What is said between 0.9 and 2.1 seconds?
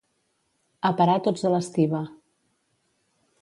parar tots a l'estiba.